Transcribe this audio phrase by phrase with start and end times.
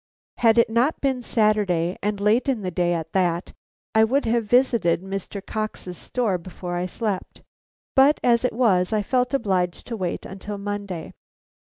[0.37, 3.53] Had it not been Saturday, and late in the day at that,
[3.93, 5.45] I would have visited Mr.
[5.45, 7.43] Cox's store before I slept,
[7.95, 11.13] but as it was I felt obliged to wait till Monday.